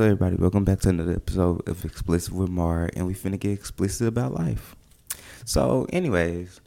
So 0.00 0.04
everybody, 0.04 0.36
welcome 0.36 0.64
back 0.64 0.80
to 0.80 0.88
another 0.88 1.12
episode 1.12 1.68
of 1.68 1.84
Explicit 1.84 2.32
with 2.32 2.48
Mar, 2.48 2.88
and 2.96 3.06
we 3.06 3.12
finna 3.12 3.38
get 3.38 3.52
explicit 3.52 4.08
about 4.08 4.32
life. 4.32 4.74
So, 5.44 5.86
anyways, 5.92 6.62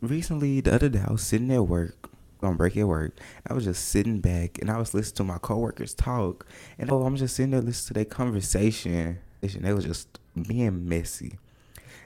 recently 0.00 0.60
the 0.60 0.72
other 0.72 0.88
day 0.88 1.02
I 1.04 1.10
was 1.10 1.22
sitting 1.22 1.50
at 1.50 1.66
work, 1.66 2.08
on 2.40 2.56
break 2.56 2.76
at 2.76 2.86
work. 2.86 3.18
I 3.44 3.54
was 3.54 3.64
just 3.64 3.88
sitting 3.88 4.20
back 4.20 4.60
and 4.60 4.70
I 4.70 4.78
was 4.78 4.94
listening 4.94 5.16
to 5.16 5.32
my 5.32 5.38
coworkers 5.38 5.94
talk, 5.94 6.46
and 6.78 6.92
oh, 6.92 7.02
I'm 7.02 7.16
just 7.16 7.34
sitting 7.34 7.50
there 7.50 7.60
listening 7.60 7.88
to 7.88 7.94
their 7.94 8.04
conversation. 8.04 9.18
And 9.42 9.64
they 9.64 9.72
was 9.72 9.84
just 9.84 10.20
being 10.46 10.88
messy, 10.88 11.40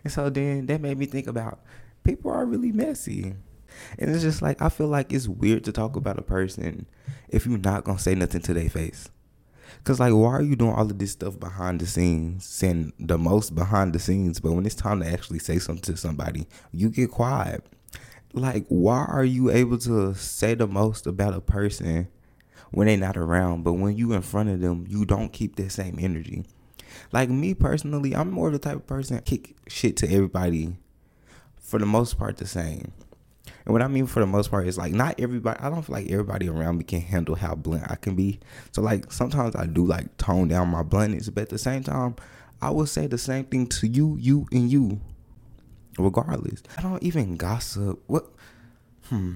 and 0.03 0.11
so 0.11 0.31
then 0.31 0.65
that 0.65 0.81
made 0.81 0.97
me 0.97 1.05
think 1.05 1.27
about 1.27 1.61
people 2.05 2.31
are 2.31 2.47
really 2.47 2.73
messy. 2.73 3.35
And 3.99 4.11
it's 4.11 4.23
just 4.23 4.41
like 4.41 4.63
I 4.63 4.71
feel 4.71 4.89
like 4.89 5.13
it's 5.13 5.29
weird 5.29 5.65
to 5.65 5.73
talk 5.73 5.95
about 5.95 6.19
a 6.19 6.23
person 6.23 6.87
if 7.29 7.45
you're 7.45 7.59
not 7.59 7.85
gonna 7.85 7.99
say 7.99 8.15
nothing 8.15 8.41
to 8.41 8.55
their 8.55 8.71
face. 8.71 9.11
Cause 9.85 10.01
like, 10.01 10.13
why 10.13 10.33
are 10.33 10.43
you 10.43 10.57
doing 10.57 10.73
all 10.73 10.83
of 10.83 10.99
this 10.99 11.13
stuff 11.13 11.39
behind 11.39 11.81
the 11.81 11.87
scenes, 11.87 12.45
saying 12.45 12.93
the 12.99 13.19
most 13.19 13.55
behind 13.55 13.93
the 13.93 13.99
scenes, 13.99 14.41
but 14.41 14.53
when 14.53 14.67
it's 14.67 14.75
time 14.75 15.01
to 15.01 15.07
actually 15.07 15.39
say 15.39 15.59
something 15.59 15.95
to 15.95 15.97
somebody, 15.97 16.47
you 16.73 16.89
get 16.89 17.11
quiet. 17.11 17.65
Like, 18.33 18.67
why 18.69 19.05
are 19.05 19.25
you 19.25 19.51
able 19.51 19.79
to 19.79 20.15
say 20.15 20.55
the 20.55 20.67
most 20.67 21.07
about 21.07 21.35
a 21.35 21.41
person 21.41 22.09
when 22.71 22.87
they're 22.87 22.97
not 22.97 23.17
around, 23.17 23.63
but 23.63 23.75
when 23.75 23.97
you 23.97 24.13
in 24.13 24.23
front 24.23 24.51
of 24.51 24.61
them, 24.61 24.85
you 24.89 25.05
don't 25.05 25.33
keep 25.33 25.57
that 25.57 25.71
same 25.71 25.99
energy? 26.01 26.45
Like 27.13 27.31
me 27.31 27.55
personally, 27.55 28.15
I'm 28.15 28.31
more 28.31 28.51
the 28.51 28.59
type 28.59 28.77
of 28.77 28.87
person 28.87 29.21
kick 29.21 29.57
shit 29.69 29.97
to 29.99 30.11
everybody, 30.11 30.77
for 31.61 31.79
the 31.79 31.87
most 31.87 32.19
part, 32.19 32.37
the 32.37 32.47
same. 32.47 32.93
And 33.67 33.73
what 33.73 33.83
I 33.83 33.89
mean 33.89 34.07
for 34.07 34.21
the 34.21 34.27
most 34.27 34.51
part 34.51 34.69
is 34.69 34.79
like 34.79 34.93
not 34.93 35.19
everybody. 35.19 35.59
I 35.61 35.69
don't 35.69 35.83
feel 35.83 35.97
like 35.97 36.09
everybody 36.09 36.49
around 36.49 36.79
me 36.79 36.85
can 36.85 37.01
handle 37.01 37.35
how 37.35 37.57
blunt 37.57 37.91
I 37.91 37.97
can 37.97 38.15
be. 38.15 38.39
So 38.71 38.81
like 38.81 39.13
sometimes 39.13 39.57
I 39.57 39.67
do 39.67 39.85
like 39.85 40.17
tone 40.19 40.49
down 40.49 40.69
my 40.69 40.85
bluntness, 40.85 41.29
but 41.29 41.43
at 41.43 41.49
the 41.49 41.59
same 41.59 41.83
time, 41.83 42.15
I 42.63 42.71
will 42.71 42.87
say 42.87 43.09
the 43.09 43.19
same 43.19 43.45
thing 43.45 43.67
to 43.67 43.89
you, 43.89 44.17
you, 44.21 44.47
and 44.53 44.71
you, 44.71 45.01
regardless. 45.99 46.63
I 46.79 46.83
don't 46.83 47.03
even 47.03 47.37
gossip. 47.37 48.01
What? 48.07 48.31
Hmm. 49.05 49.35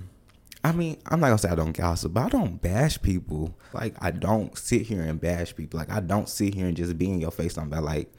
I 0.62 0.72
mean, 0.72 0.98
I'm 1.06 1.20
not 1.20 1.28
gonna 1.28 1.38
say 1.38 1.48
I 1.48 1.54
don't 1.56 1.76
gossip, 1.76 2.14
but 2.14 2.26
I 2.26 2.28
don't 2.28 2.62
bash 2.62 3.02
people. 3.02 3.56
Like 3.72 3.96
I 4.00 4.12
don't 4.12 4.56
sit 4.56 4.82
here 4.82 5.02
and 5.02 5.20
bash 5.20 5.56
people. 5.56 5.78
Like 5.78 5.90
I 5.90 5.98
don't 5.98 6.28
sit 6.28 6.54
here 6.54 6.66
and 6.66 6.76
just 6.76 6.96
be 6.96 7.10
in 7.10 7.20
your 7.20 7.32
face 7.32 7.58
on 7.58 7.70
that. 7.70 7.82
Like 7.82 8.12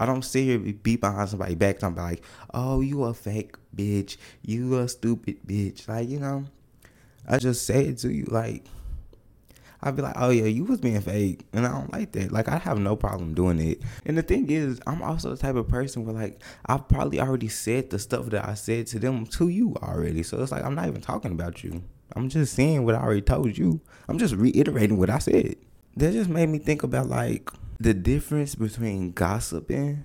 I 0.00 0.06
don't 0.06 0.22
sit 0.22 0.44
here 0.44 0.58
be 0.58 0.96
behind 0.96 1.28
somebody 1.28 1.54
back 1.54 1.78
talking 1.78 1.92
about 1.92 2.10
like, 2.10 2.24
oh, 2.54 2.80
you 2.80 3.04
a 3.04 3.12
fake 3.12 3.54
bitch, 3.76 4.16
you 4.42 4.78
a 4.78 4.88
stupid 4.88 5.36
bitch. 5.46 5.86
Like, 5.86 6.08
you 6.08 6.18
know, 6.18 6.46
I 7.28 7.36
just 7.36 7.66
say 7.66 7.84
it 7.84 7.98
to 7.98 8.10
you. 8.10 8.24
Like, 8.24 8.64
I'd 9.82 9.96
be 9.96 10.02
like, 10.02 10.14
oh 10.16 10.30
yeah, 10.30 10.46
you 10.46 10.64
was 10.64 10.80
being 10.80 11.00
fake, 11.02 11.46
and 11.52 11.66
I 11.66 11.72
don't 11.72 11.92
like 11.92 12.12
that. 12.12 12.32
Like, 12.32 12.48
I 12.48 12.56
have 12.56 12.78
no 12.78 12.96
problem 12.96 13.34
doing 13.34 13.60
it. 13.60 13.82
And 14.06 14.16
the 14.16 14.22
thing 14.22 14.50
is, 14.50 14.80
I'm 14.86 15.02
also 15.02 15.30
the 15.30 15.36
type 15.36 15.56
of 15.56 15.68
person 15.68 16.06
where 16.06 16.14
like 16.14 16.42
I've 16.64 16.88
probably 16.88 17.20
already 17.20 17.48
said 17.48 17.90
the 17.90 17.98
stuff 17.98 18.30
that 18.30 18.48
I 18.48 18.54
said 18.54 18.86
to 18.88 18.98
them 18.98 19.26
to 19.26 19.48
you 19.48 19.76
already. 19.82 20.22
So 20.22 20.42
it's 20.42 20.50
like 20.50 20.64
I'm 20.64 20.74
not 20.74 20.88
even 20.88 21.02
talking 21.02 21.32
about 21.32 21.62
you. 21.62 21.82
I'm 22.16 22.30
just 22.30 22.54
saying 22.54 22.86
what 22.86 22.94
I 22.94 23.02
already 23.02 23.20
told 23.20 23.56
you. 23.58 23.82
I'm 24.08 24.18
just 24.18 24.34
reiterating 24.34 24.96
what 24.96 25.10
I 25.10 25.18
said. 25.18 25.56
That 25.96 26.12
just 26.12 26.30
made 26.30 26.48
me 26.48 26.58
think 26.58 26.82
about 26.82 27.08
like 27.08 27.50
the 27.80 27.94
difference 27.94 28.54
between 28.54 29.12
gossiping, 29.12 30.04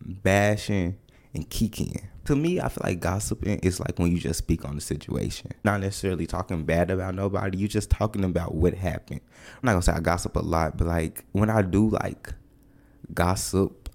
bashing, 0.00 0.98
and 1.34 1.48
kicking. 1.48 2.08
To 2.26 2.36
me, 2.36 2.60
I 2.60 2.68
feel 2.68 2.82
like 2.84 3.00
gossiping 3.00 3.60
is 3.60 3.80
like 3.80 3.98
when 3.98 4.12
you 4.12 4.18
just 4.18 4.38
speak 4.38 4.64
on 4.64 4.74
the 4.74 4.80
situation. 4.82 5.52
Not 5.64 5.80
necessarily 5.80 6.26
talking 6.26 6.64
bad 6.64 6.90
about 6.90 7.14
nobody, 7.14 7.56
you 7.56 7.68
just 7.68 7.88
talking 7.88 8.24
about 8.24 8.54
what 8.54 8.74
happened. 8.74 9.22
I'm 9.54 9.60
not 9.62 9.72
gonna 9.72 9.82
say 9.82 9.92
I 9.92 10.00
gossip 10.00 10.36
a 10.36 10.40
lot, 10.40 10.76
but 10.76 10.86
like 10.86 11.24
when 11.32 11.48
I 11.48 11.62
do 11.62 11.88
like 11.88 12.34
gossip, 13.14 13.88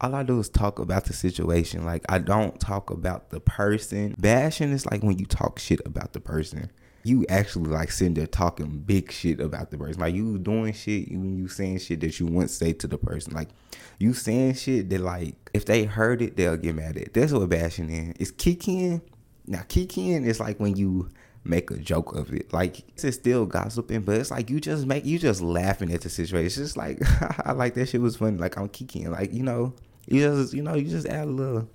all 0.00 0.14
I 0.14 0.24
do 0.24 0.40
is 0.40 0.48
talk 0.48 0.78
about 0.80 1.04
the 1.04 1.12
situation. 1.12 1.84
Like 1.84 2.04
I 2.08 2.18
don't 2.18 2.58
talk 2.58 2.90
about 2.90 3.30
the 3.30 3.38
person. 3.38 4.16
Bashing 4.18 4.72
is 4.72 4.86
like 4.86 5.02
when 5.02 5.18
you 5.18 5.26
talk 5.26 5.58
shit 5.60 5.80
about 5.84 6.12
the 6.12 6.20
person 6.20 6.70
you 7.04 7.26
actually 7.28 7.70
like 7.70 7.92
sitting 7.92 8.14
there 8.14 8.26
talking 8.26 8.78
big 8.78 9.12
shit 9.12 9.38
about 9.38 9.70
the 9.70 9.76
person. 9.76 10.00
Like 10.00 10.14
you 10.14 10.38
doing 10.38 10.72
shit, 10.72 11.08
you 11.08 11.22
you 11.22 11.48
saying 11.48 11.78
shit 11.78 12.00
that 12.00 12.18
you 12.18 12.26
wouldn't 12.26 12.50
say 12.50 12.72
to 12.72 12.86
the 12.86 12.96
person. 12.96 13.34
Like 13.34 13.50
you 13.98 14.14
saying 14.14 14.54
shit 14.54 14.88
that 14.88 15.00
like 15.00 15.36
if 15.52 15.66
they 15.66 15.84
heard 15.84 16.22
it, 16.22 16.36
they'll 16.36 16.56
get 16.56 16.74
mad 16.74 16.96
at. 16.96 17.02
It. 17.02 17.14
That's 17.14 17.32
what 17.32 17.48
bashing 17.50 17.90
in 17.90 18.12
is. 18.12 18.16
It's 18.18 18.30
kicking. 18.30 19.02
Now 19.46 19.62
kicking 19.68 20.24
is 20.24 20.40
like 20.40 20.58
when 20.58 20.76
you 20.76 21.10
make 21.44 21.70
a 21.70 21.76
joke 21.76 22.14
of 22.14 22.32
it. 22.32 22.52
Like 22.54 22.80
it's 22.96 23.16
still 23.16 23.44
gossiping, 23.44 24.00
but 24.00 24.16
it's 24.16 24.30
like 24.30 24.48
you 24.48 24.58
just 24.58 24.86
make 24.86 25.04
you 25.04 25.18
just 25.18 25.42
laughing 25.42 25.92
at 25.92 26.00
the 26.00 26.08
situation. 26.08 26.46
It's 26.46 26.56
just 26.56 26.76
like 26.78 26.98
I 27.46 27.52
like 27.52 27.74
that 27.74 27.90
shit 27.90 28.00
was 28.00 28.16
funny. 28.16 28.38
Like 28.38 28.56
I'm 28.56 28.70
kicking. 28.70 29.10
Like 29.10 29.32
you 29.32 29.42
know, 29.42 29.74
you 30.06 30.20
just 30.20 30.54
you 30.54 30.62
know 30.62 30.74
you 30.74 30.88
just 30.88 31.06
add 31.06 31.28
a 31.28 31.30
little 31.30 31.68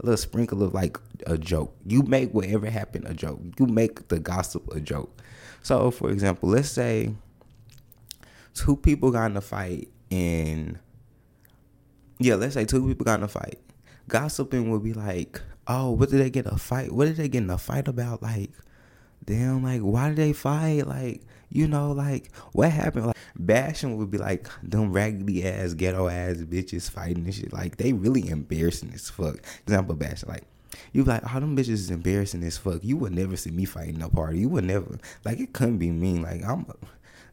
a 0.00 0.06
little 0.06 0.16
sprinkle 0.16 0.62
of 0.62 0.72
like 0.72 0.98
a 1.26 1.36
joke. 1.36 1.76
You 1.84 2.02
make 2.02 2.32
whatever 2.32 2.68
happened 2.70 3.06
a 3.06 3.14
joke. 3.14 3.40
You 3.58 3.66
make 3.66 4.08
the 4.08 4.18
gossip 4.18 4.74
a 4.74 4.80
joke. 4.80 5.20
So, 5.62 5.90
for 5.90 6.10
example, 6.10 6.48
let's 6.48 6.70
say 6.70 7.14
two 8.54 8.76
people 8.76 9.10
got 9.10 9.30
in 9.30 9.36
a 9.36 9.42
fight 9.42 9.88
and 10.10 10.78
yeah, 12.18 12.34
let's 12.34 12.54
say 12.54 12.64
two 12.64 12.86
people 12.86 13.04
got 13.04 13.20
in 13.20 13.24
a 13.24 13.28
fight. 13.28 13.58
Gossiping 14.08 14.70
would 14.70 14.82
be 14.82 14.92
like, 14.92 15.40
oh, 15.66 15.90
what 15.90 16.10
did 16.10 16.20
they 16.20 16.30
get 16.30 16.46
a 16.46 16.56
fight? 16.56 16.92
What 16.92 17.04
did 17.06 17.16
they 17.16 17.28
get 17.28 17.42
in 17.42 17.50
a 17.50 17.58
fight 17.58 17.86
about? 17.86 18.22
Like, 18.22 18.50
damn, 19.24 19.62
like 19.62 19.80
why 19.80 20.08
did 20.08 20.16
they 20.16 20.32
fight? 20.32 20.86
Like, 20.86 21.22
you 21.48 21.68
know, 21.68 21.92
like 21.92 22.30
what 22.52 22.70
happened? 22.70 23.08
Like 23.08 23.16
bashing 23.36 23.96
would 23.96 24.10
be 24.10 24.18
like 24.18 24.48
them 24.62 24.92
raggedy 24.92 25.46
ass 25.46 25.74
ghetto 25.74 26.08
ass 26.08 26.36
bitches 26.38 26.90
fighting 26.90 27.24
and 27.24 27.34
shit. 27.34 27.52
Like 27.52 27.76
they 27.76 27.92
really 27.92 28.28
embarrassing 28.28 28.92
as 28.94 29.10
fuck. 29.10 29.36
Example 29.62 29.94
bashing, 29.94 30.28
like 30.28 30.44
you 30.92 31.04
like, 31.04 31.22
oh, 31.24 31.40
them 31.40 31.56
bitches 31.56 31.68
is 31.70 31.90
embarrassing 31.90 32.42
as 32.44 32.58
fuck. 32.58 32.82
You 32.82 32.96
would 32.98 33.12
never 33.12 33.36
see 33.36 33.50
me 33.50 33.64
fighting 33.64 33.98
no 33.98 34.08
party. 34.08 34.40
You 34.40 34.48
would 34.50 34.64
never 34.64 34.98
like 35.24 35.40
it 35.40 35.52
couldn't 35.52 35.78
be 35.78 35.90
me. 35.90 36.18
Like 36.18 36.44
I'm 36.44 36.66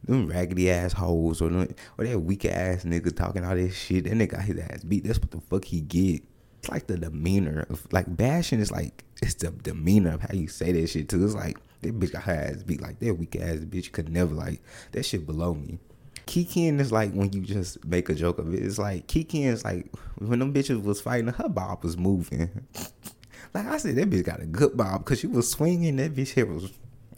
them 0.04 0.28
raggedy 0.28 0.70
ass 0.70 0.92
hoes 0.92 1.40
or 1.40 1.48
them, 1.48 1.74
or 1.98 2.04
that 2.04 2.20
weak 2.20 2.44
ass 2.44 2.84
nigga 2.84 3.14
talking 3.14 3.44
all 3.44 3.54
this 3.54 3.76
shit. 3.76 4.04
That 4.04 4.12
nigga 4.12 4.30
got 4.30 4.42
his 4.42 4.58
ass 4.58 4.84
beat. 4.84 5.04
That's 5.04 5.18
what 5.18 5.30
the 5.30 5.40
fuck 5.40 5.64
he 5.64 5.80
get. 5.80 6.22
It's 6.60 6.68
like 6.68 6.86
the 6.86 6.96
demeanor 6.96 7.66
of 7.68 7.86
like 7.92 8.16
bashing 8.16 8.60
is 8.60 8.70
like 8.70 9.04
it's 9.22 9.34
the 9.34 9.50
demeanor 9.50 10.14
of 10.14 10.22
how 10.22 10.34
you 10.34 10.48
say 10.48 10.72
that 10.72 10.86
shit 10.88 11.08
too. 11.08 11.24
It's 11.24 11.34
like 11.34 11.58
that 11.82 11.98
bitch 11.98 12.14
her 12.14 12.32
ass 12.32 12.62
beat 12.62 12.80
like 12.80 12.98
that 12.98 13.14
weak 13.14 13.36
ass 13.36 13.58
bitch 13.58 13.92
could 13.92 14.08
never 14.08 14.34
like 14.34 14.60
that 14.92 15.04
shit 15.04 15.26
below 15.26 15.54
me. 15.54 15.78
Kikiing 16.26 16.78
is 16.78 16.92
like 16.92 17.12
when 17.12 17.32
you 17.32 17.40
just 17.40 17.82
make 17.86 18.08
a 18.10 18.14
joke 18.14 18.38
of 18.38 18.52
it. 18.52 18.62
It's 18.62 18.78
like 18.78 19.06
Kikiing 19.06 19.46
is 19.46 19.64
like 19.64 19.90
when 20.18 20.38
them 20.38 20.52
bitches 20.52 20.82
was 20.82 21.00
fighting, 21.00 21.28
her 21.28 21.48
bob 21.48 21.82
was 21.82 21.96
moving. 21.96 22.50
like 23.54 23.66
I 23.66 23.78
said, 23.78 23.96
that 23.96 24.10
bitch 24.10 24.24
got 24.24 24.42
a 24.42 24.46
good 24.46 24.76
bob 24.76 25.04
because 25.04 25.20
she 25.20 25.26
was 25.26 25.50
swinging. 25.50 25.96
That 25.96 26.14
bitch 26.14 26.34
here 26.34 26.46
was. 26.46 26.70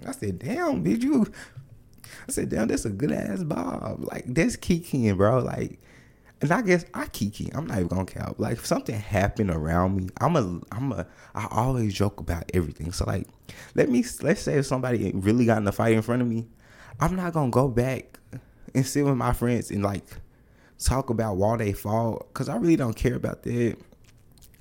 I 0.06 0.12
said, 0.12 0.38
damn, 0.38 0.84
bitch, 0.84 1.02
you. 1.02 1.26
I 2.28 2.32
said, 2.32 2.50
damn, 2.50 2.68
that's 2.68 2.84
a 2.84 2.90
good 2.90 3.12
ass 3.12 3.42
bob. 3.42 4.04
Like 4.04 4.26
that's 4.26 4.56
Kikiing, 4.56 5.16
bro. 5.16 5.40
Like 5.40 5.80
and 6.40 6.52
I 6.52 6.62
guess 6.62 6.84
I 6.94 7.06
kiki. 7.06 7.50
I'm 7.52 7.66
not 7.66 7.76
even 7.76 7.88
gonna 7.88 8.06
count. 8.06 8.40
Like 8.40 8.54
if 8.54 8.66
something 8.66 8.94
happened 8.94 9.50
around 9.50 9.96
me, 9.96 10.08
I'm 10.20 10.36
a 10.36 10.60
I'm 10.72 10.92
a 10.92 11.06
I 11.34 11.46
always 11.50 11.94
joke 11.94 12.20
about 12.20 12.50
everything. 12.54 12.92
So 12.92 13.04
like 13.06 13.26
let 13.74 13.88
me 13.88 14.04
let's 14.22 14.42
say 14.42 14.54
if 14.54 14.66
somebody 14.66 15.12
really 15.14 15.46
got 15.46 15.58
in 15.58 15.68
a 15.68 15.72
fight 15.72 15.92
in 15.92 16.02
front 16.02 16.22
of 16.22 16.28
me, 16.28 16.48
I'm 16.98 17.14
not 17.16 17.32
gonna 17.32 17.50
go 17.50 17.68
back 17.68 18.18
and 18.74 18.86
sit 18.86 19.04
with 19.04 19.16
my 19.16 19.32
friends 19.32 19.70
and 19.70 19.82
like 19.82 20.04
talk 20.78 21.10
about 21.10 21.36
why 21.36 21.56
they 21.58 21.72
fall 21.72 22.26
because 22.28 22.48
I 22.48 22.56
really 22.56 22.76
don't 22.76 22.96
care 22.96 23.16
about 23.16 23.42
that. 23.42 23.76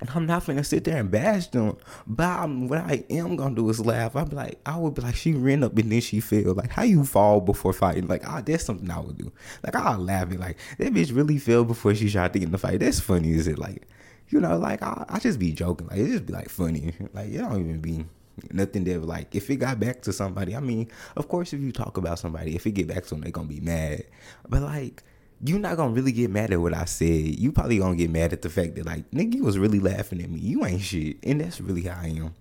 And 0.00 0.10
I'm 0.14 0.26
not 0.26 0.46
gonna 0.46 0.64
sit 0.64 0.84
there 0.84 0.96
and 0.96 1.10
bash 1.10 1.48
them. 1.48 1.76
But 2.06 2.26
I'm, 2.26 2.68
what 2.68 2.78
I 2.78 3.04
am 3.10 3.36
gonna 3.36 3.54
do 3.54 3.68
is 3.68 3.84
laugh. 3.84 4.16
I'm 4.16 4.30
like, 4.30 4.58
I 4.64 4.76
would 4.78 4.94
be 4.94 5.02
like, 5.02 5.14
she 5.14 5.32
ran 5.32 5.62
up 5.62 5.76
and 5.76 5.92
then 5.92 6.00
she 6.00 6.20
fell. 6.20 6.54
Like, 6.54 6.70
how 6.70 6.82
you 6.82 7.04
fall 7.04 7.40
before 7.40 7.72
fighting? 7.72 8.06
Like, 8.06 8.26
ah, 8.26 8.40
that's 8.44 8.64
something 8.64 8.90
I 8.90 9.00
would 9.00 9.18
do. 9.18 9.30
Like, 9.62 9.76
I'll 9.76 9.98
laugh 9.98 10.32
it. 10.32 10.40
Like, 10.40 10.56
that 10.78 10.92
bitch 10.92 11.14
really 11.14 11.38
fell 11.38 11.64
before 11.64 11.94
she 11.94 12.10
tried 12.10 12.32
to 12.32 12.38
get 12.38 12.46
in 12.46 12.52
the 12.52 12.58
fight. 12.58 12.80
That's 12.80 13.00
funny, 13.00 13.32
is 13.32 13.46
it? 13.46 13.58
Like, 13.58 13.86
you 14.28 14.40
know, 14.40 14.56
like 14.58 14.82
I, 14.82 15.04
I 15.08 15.18
just 15.18 15.38
be 15.38 15.52
joking. 15.52 15.88
Like, 15.88 15.98
it 15.98 16.06
just 16.06 16.26
be 16.26 16.32
like 16.32 16.48
funny. 16.48 16.94
Like, 17.12 17.28
it 17.28 17.38
don't 17.38 17.60
even 17.60 17.80
be 17.80 18.06
nothing 18.52 18.84
that 18.84 19.04
like 19.04 19.34
if 19.34 19.50
it 19.50 19.56
got 19.56 19.78
back 19.80 20.02
to 20.02 20.12
somebody. 20.12 20.56
I 20.56 20.60
mean, 20.60 20.88
of 21.16 21.28
course, 21.28 21.52
if 21.52 21.60
you 21.60 21.72
talk 21.72 21.96
about 21.96 22.18
somebody, 22.18 22.56
if 22.56 22.66
it 22.66 22.72
get 22.72 22.88
back 22.88 23.04
to 23.04 23.10
them, 23.10 23.20
they 23.20 23.30
gonna 23.30 23.48
be 23.48 23.60
mad. 23.60 24.04
But 24.48 24.62
like 24.62 25.02
you're 25.42 25.58
not 25.58 25.76
gonna 25.76 25.92
really 25.92 26.12
get 26.12 26.30
mad 26.30 26.52
at 26.52 26.60
what 26.60 26.74
I 26.74 26.84
said. 26.84 27.38
You 27.38 27.52
probably 27.52 27.78
gonna 27.78 27.96
get 27.96 28.10
mad 28.10 28.32
at 28.32 28.42
the 28.42 28.50
fact 28.50 28.74
that 28.76 28.86
like 28.86 29.10
nigga 29.10 29.40
was 29.40 29.58
really 29.58 29.80
laughing 29.80 30.22
at 30.22 30.30
me. 30.30 30.40
You 30.40 30.64
ain't 30.66 30.82
shit. 30.82 31.16
And 31.22 31.40
that's 31.40 31.60
really 31.60 31.82
how 31.82 32.00
I 32.00 32.08
am. 32.08 32.34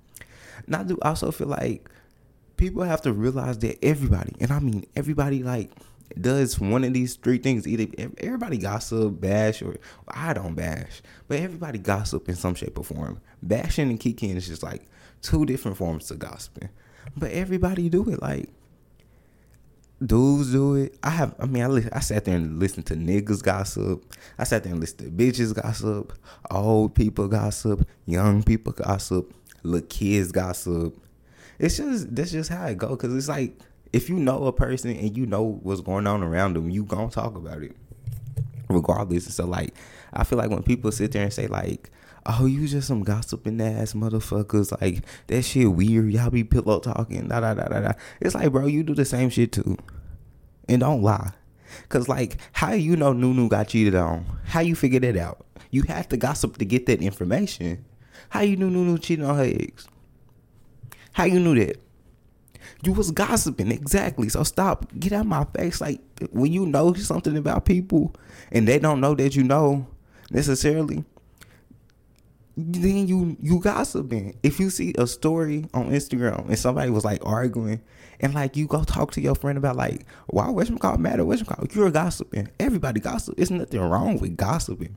And 0.65 0.75
I 0.75 0.83
do 0.83 0.97
also 1.01 1.31
feel 1.31 1.47
like 1.47 1.89
people 2.57 2.83
have 2.83 3.01
to 3.03 3.13
realize 3.13 3.57
that 3.59 3.83
everybody, 3.83 4.35
and 4.41 4.51
I 4.51 4.59
mean 4.59 4.85
everybody 4.95 5.43
like 5.43 5.71
does 6.19 6.59
one 6.59 6.83
of 6.83 6.93
these 6.93 7.15
three 7.15 7.37
things. 7.37 7.67
Either 7.67 7.87
everybody 8.17 8.57
gossip, 8.57 9.21
bash, 9.21 9.61
or 9.61 9.77
I 10.07 10.33
don't 10.33 10.55
bash, 10.55 11.01
but 11.27 11.39
everybody 11.39 11.79
gossip 11.79 12.27
in 12.27 12.35
some 12.35 12.55
shape 12.55 12.77
or 12.77 12.83
form. 12.83 13.21
Bashing 13.41 13.89
and 13.89 13.99
kicking 13.99 14.35
is 14.35 14.47
just 14.47 14.63
like 14.63 14.89
two 15.21 15.45
different 15.45 15.77
forms 15.77 16.11
of 16.11 16.19
gossiping. 16.19 16.69
But 17.15 17.31
everybody 17.31 17.87
do 17.87 18.09
it. 18.09 18.21
Like 18.21 18.49
dudes 20.05 20.51
do 20.51 20.75
it. 20.75 20.97
I 21.03 21.09
have. 21.09 21.35
I 21.39 21.45
mean, 21.45 21.63
I 21.63 21.67
li- 21.67 21.89
I 21.91 21.99
sat 21.99 22.25
there 22.25 22.35
and 22.35 22.59
listened 22.59 22.85
to 22.87 22.95
niggas 22.95 23.43
gossip. 23.43 24.03
I 24.37 24.43
sat 24.43 24.63
there 24.63 24.71
and 24.71 24.81
listened 24.81 24.99
to 24.99 25.11
bitches 25.11 25.53
gossip, 25.53 26.13
old 26.49 26.95
people 26.95 27.27
gossip, 27.27 27.87
young 28.05 28.43
people 28.43 28.73
gossip, 28.73 29.33
little 29.63 29.87
kids 29.87 30.31
gossip. 30.31 30.97
It's 31.57 31.77
just 31.77 32.15
that's 32.15 32.31
just 32.31 32.49
how 32.49 32.65
it 32.67 32.77
go. 32.77 32.95
Cause 32.95 33.13
it's 33.13 33.27
like 33.27 33.57
if 33.91 34.09
you 34.09 34.15
know 34.15 34.45
a 34.45 34.53
person 34.53 34.91
and 34.95 35.17
you 35.17 35.25
know 35.25 35.59
what's 35.63 35.81
going 35.81 36.07
on 36.07 36.23
around 36.23 36.55
them, 36.55 36.69
you 36.69 36.83
gonna 36.83 37.09
talk 37.09 37.35
about 37.35 37.61
it, 37.63 37.75
regardless. 38.69 39.25
And 39.25 39.33
so 39.33 39.45
like, 39.45 39.73
I 40.13 40.23
feel 40.23 40.37
like 40.37 40.49
when 40.49 40.63
people 40.63 40.91
sit 40.91 41.11
there 41.11 41.23
and 41.23 41.33
say 41.33 41.47
like, 41.47 41.91
"Oh, 42.29 42.45
you 42.45 42.67
just 42.67 42.87
some 42.87 43.03
gossiping 43.03 43.59
ass 43.61 43.93
motherfuckers," 43.93 44.79
like 44.81 45.03
that 45.27 45.43
shit 45.43 45.71
weird. 45.71 46.11
Y'all 46.11 46.29
be 46.29 46.43
pillow 46.43 46.79
talking, 46.79 47.27
da 47.27 47.39
da 47.39 47.53
da 47.53 47.67
da 47.67 47.79
da. 47.79 47.91
It's 48.21 48.35
like, 48.35 48.51
bro, 48.51 48.67
you 48.67 48.83
do 48.83 48.93
the 48.95 49.05
same 49.05 49.29
shit 49.29 49.51
too, 49.51 49.77
and 50.67 50.81
don't 50.81 51.01
lie. 51.01 51.33
Cause 51.89 52.07
like, 52.07 52.37
how 52.51 52.73
you 52.73 52.95
know 52.95 53.13
Nunu 53.13 53.47
got 53.47 53.67
cheated 53.67 53.95
on? 53.95 54.25
How 54.45 54.59
you 54.61 54.75
figure 54.75 54.99
that 54.99 55.17
out? 55.17 55.45
You 55.71 55.83
have 55.83 56.09
to 56.09 56.17
gossip 56.17 56.57
to 56.57 56.65
get 56.65 56.87
that 56.87 57.01
information. 57.01 57.85
How 58.29 58.41
you 58.41 58.57
knew 58.57 58.69
Nunu 58.69 58.97
cheated 58.97 59.25
on 59.25 59.37
her 59.37 59.43
ex? 59.43 59.87
How 61.13 61.25
you 61.25 61.39
knew 61.39 61.55
that? 61.55 61.77
You 62.83 62.93
was 62.93 63.11
gossiping, 63.11 63.71
exactly. 63.71 64.29
So 64.29 64.43
stop. 64.43 64.87
Get 64.97 65.13
out 65.13 65.25
my 65.25 65.45
face. 65.55 65.81
Like 65.81 65.99
when 66.31 66.51
you 66.51 66.65
know 66.65 66.93
something 66.93 67.35
about 67.37 67.65
people 67.65 68.15
and 68.51 68.67
they 68.67 68.79
don't 68.79 69.01
know 69.01 69.15
that 69.15 69.35
you 69.35 69.43
know 69.43 69.87
necessarily, 70.31 71.03
then 72.73 73.07
you 73.07 73.37
you 73.41 73.59
gossiping. 73.59 74.37
If 74.43 74.59
you 74.59 74.69
see 74.69 74.93
a 74.97 75.07
story 75.07 75.65
on 75.73 75.89
Instagram 75.89 76.47
and 76.47 76.59
somebody 76.59 76.89
was 76.89 77.05
like 77.05 77.25
arguing 77.25 77.81
and 78.19 78.33
like 78.33 78.57
you 78.57 78.67
go 78.67 78.83
talk 78.83 79.11
to 79.13 79.21
your 79.21 79.35
friend 79.35 79.57
about 79.57 79.75
like 79.75 80.05
why 80.27 80.49
Western 80.49 80.77
call 80.77 80.97
matter, 80.97 81.25
Western 81.25 81.47
call 81.47 81.65
you're 81.71 81.91
gossiping. 81.91 82.49
Everybody 82.59 82.99
gossip. 82.99 83.37
There's 83.37 83.51
nothing 83.51 83.79
wrong 83.79 84.19
with 84.19 84.35
gossiping. 84.35 84.95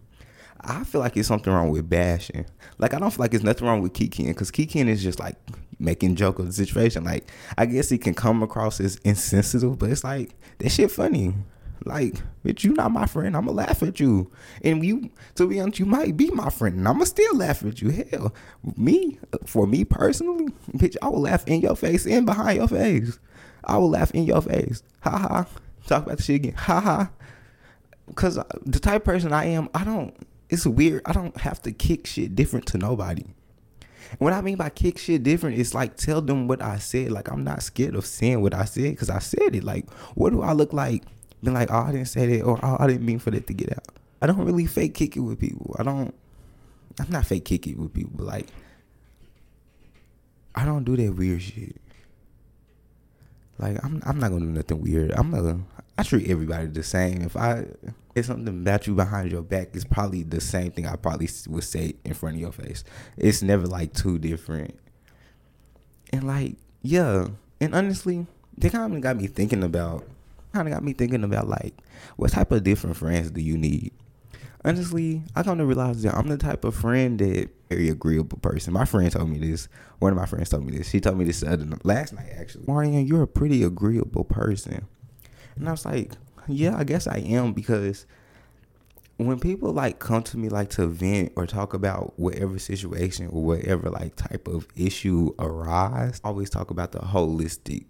I 0.60 0.84
feel 0.84 1.00
like 1.00 1.16
it's 1.16 1.28
something 1.28 1.52
wrong 1.52 1.70
with 1.70 1.88
bashing. 1.88 2.46
Like 2.78 2.94
I 2.94 2.98
don't 2.98 3.10
feel 3.10 3.20
like 3.24 3.34
it's 3.34 3.44
nothing 3.44 3.66
wrong 3.66 3.82
with 3.82 3.92
Kikiing 3.92 4.28
because 4.28 4.50
Kikiing 4.50 4.88
is 4.88 5.02
just 5.02 5.18
like 5.18 5.36
making 5.78 6.16
joke 6.16 6.38
of 6.38 6.46
the 6.46 6.52
situation. 6.52 7.04
Like 7.04 7.28
I 7.58 7.66
guess 7.66 7.88
he 7.88 7.98
can 7.98 8.14
come 8.14 8.42
across 8.42 8.80
as 8.80 8.96
insensitive, 9.04 9.78
but 9.78 9.90
it's 9.90 10.04
like 10.04 10.34
that 10.58 10.70
shit 10.70 10.90
funny. 10.90 11.34
Like, 11.84 12.16
bitch, 12.44 12.64
you 12.64 12.72
not 12.72 12.92
my 12.92 13.06
friend. 13.06 13.36
I'ma 13.36 13.52
laugh 13.52 13.82
at 13.82 14.00
you. 14.00 14.30
And 14.62 14.84
you 14.84 15.10
to 15.36 15.46
be 15.46 15.60
honest, 15.60 15.78
you 15.78 15.86
might 15.86 16.16
be 16.16 16.30
my 16.30 16.50
friend. 16.50 16.76
And 16.78 16.88
I'ma 16.88 17.04
still 17.04 17.36
laugh 17.36 17.64
at 17.64 17.80
you. 17.82 17.90
Hell, 17.90 18.34
me, 18.76 19.18
for 19.46 19.66
me 19.66 19.84
personally, 19.84 20.48
bitch, 20.72 20.96
I 21.02 21.08
will 21.08 21.22
laugh 21.22 21.46
in 21.46 21.60
your 21.60 21.76
face 21.76 22.06
and 22.06 22.26
behind 22.26 22.58
your 22.58 22.68
face. 22.68 23.18
I 23.64 23.78
will 23.78 23.90
laugh 23.90 24.10
in 24.12 24.24
your 24.24 24.42
face. 24.42 24.82
Ha 25.02 25.10
ha. 25.10 25.46
Talk 25.86 26.04
about 26.04 26.18
the 26.18 26.22
shit 26.22 26.36
again. 26.36 26.54
Ha 26.54 26.80
ha. 26.80 27.10
Cause 28.14 28.38
the 28.66 28.80
type 28.80 29.04
person 29.04 29.32
I 29.32 29.46
am, 29.46 29.68
I 29.74 29.84
don't 29.84 30.14
it's 30.52 30.66
weird. 30.66 31.00
I 31.06 31.12
don't 31.12 31.34
have 31.38 31.62
to 31.62 31.72
kick 31.72 32.06
shit 32.06 32.34
different 32.34 32.66
to 32.66 32.78
nobody. 32.78 33.24
And 34.10 34.20
what 34.20 34.34
I 34.34 34.42
mean 34.42 34.56
by 34.56 34.68
kick 34.68 34.98
shit 34.98 35.22
different 35.22 35.56
is 35.56 35.74
like 35.74 35.96
tell 35.96 36.20
them 36.20 36.46
what 36.46 36.60
I 36.60 36.76
said. 36.76 37.10
Like 37.10 37.30
I'm 37.30 37.42
not 37.42 37.62
scared 37.62 37.96
of 37.96 38.04
saying 38.04 38.42
what 38.42 38.52
I 38.52 38.66
said 38.66 38.90
because 38.90 39.08
I 39.08 39.18
said 39.18 39.56
it. 39.56 39.64
Like 39.64 39.90
what 40.14 40.30
do 40.30 40.42
I 40.42 40.52
look 40.52 40.74
like? 40.74 41.04
Being 41.42 41.54
like, 41.54 41.70
oh, 41.70 41.78
I 41.78 41.92
didn't 41.92 42.08
say 42.08 42.26
that, 42.26 42.44
or 42.44 42.58
oh, 42.62 42.76
I 42.78 42.86
didn't 42.86 43.04
mean 43.04 43.18
for 43.18 43.30
that 43.30 43.46
to 43.46 43.52
get 43.52 43.72
out. 43.72 43.84
I 44.20 44.26
don't 44.26 44.44
really 44.44 44.66
fake 44.66 44.94
kick 44.94 45.16
it 45.16 45.20
with 45.20 45.40
people. 45.40 45.74
I 45.78 45.82
don't. 45.82 46.14
I'm 47.00 47.10
not 47.10 47.26
fake 47.26 47.44
kick 47.44 47.66
it 47.66 47.78
with 47.78 47.92
people. 47.92 48.24
Like 48.24 48.46
I 50.54 50.64
don't 50.64 50.84
do 50.84 50.96
that 50.96 51.16
weird 51.16 51.42
shit. 51.42 51.76
Like 53.58 53.82
I'm, 53.84 54.02
I'm 54.04 54.18
not 54.18 54.30
gonna 54.30 54.46
do 54.46 54.52
nothing 54.52 54.80
weird. 54.80 55.12
I'm 55.12 55.30
not. 55.30 55.42
gonna, 55.42 55.60
I 55.98 56.02
treat 56.02 56.28
everybody 56.30 56.66
the 56.66 56.82
same. 56.82 57.22
If 57.22 57.36
I 57.36 57.66
it's 58.14 58.28
something 58.28 58.48
about 58.48 58.86
you 58.86 58.94
behind 58.94 59.30
your 59.30 59.42
back, 59.42 59.68
it's 59.72 59.84
probably 59.84 60.22
the 60.22 60.40
same 60.40 60.70
thing 60.70 60.86
I 60.86 60.96
probably 60.96 61.28
would 61.48 61.64
say 61.64 61.94
in 62.04 62.14
front 62.14 62.36
of 62.36 62.40
your 62.40 62.52
face. 62.52 62.84
It's 63.16 63.42
never 63.42 63.66
like 63.66 63.94
too 63.94 64.18
different. 64.18 64.78
And 66.12 66.24
like, 66.24 66.56
yeah, 66.82 67.28
and 67.60 67.74
honestly, 67.74 68.26
they 68.58 68.68
kind 68.68 68.94
of 68.94 69.00
got 69.00 69.16
me 69.16 69.28
thinking 69.28 69.62
about, 69.62 70.04
kind 70.52 70.68
of 70.68 70.74
got 70.74 70.84
me 70.84 70.92
thinking 70.92 71.24
about 71.24 71.48
like, 71.48 71.74
what 72.16 72.32
type 72.32 72.52
of 72.52 72.64
different 72.64 72.96
friends 72.96 73.30
do 73.30 73.40
you 73.40 73.56
need? 73.56 73.92
Honestly, 74.64 75.22
I 75.34 75.42
kind 75.42 75.60
of 75.60 75.66
realized 75.66 76.02
that 76.02 76.14
I'm 76.14 76.28
the 76.28 76.36
type 76.36 76.64
of 76.64 76.74
friend 76.74 77.18
that 77.18 77.48
very 77.68 77.88
agreeable 77.88 78.38
person. 78.38 78.72
My 78.72 78.84
friend 78.84 79.10
told 79.10 79.28
me 79.28 79.38
this. 79.38 79.68
One 79.98 80.12
of 80.12 80.18
my 80.18 80.26
friends 80.26 80.50
told 80.50 80.64
me 80.64 80.76
this. 80.76 80.90
She 80.90 81.00
told 81.00 81.18
me 81.18 81.24
this 81.24 81.40
the 81.40 81.52
other 81.52 81.66
last 81.82 82.12
night 82.12 82.30
actually. 82.38 82.64
Marian, 82.68 83.06
you're 83.06 83.22
a 83.22 83.26
pretty 83.26 83.64
agreeable 83.64 84.24
person. 84.24 84.86
And 85.56 85.68
I 85.68 85.72
was 85.72 85.84
like, 85.84 86.12
yeah, 86.46 86.76
I 86.76 86.84
guess 86.84 87.06
I 87.06 87.18
am 87.18 87.52
because 87.52 88.06
when 89.16 89.38
people 89.38 89.72
like 89.72 89.98
come 89.98 90.22
to 90.24 90.38
me 90.38 90.48
like 90.48 90.70
to 90.70 90.86
vent 90.86 91.32
or 91.36 91.46
talk 91.46 91.74
about 91.74 92.18
whatever 92.18 92.58
situation 92.58 93.28
or 93.28 93.42
whatever 93.42 93.90
like 93.90 94.16
type 94.16 94.48
of 94.48 94.66
issue 94.76 95.34
arise, 95.38 96.20
I 96.24 96.28
always 96.28 96.50
talk 96.50 96.70
about 96.70 96.92
the 96.92 97.00
holistic 97.00 97.84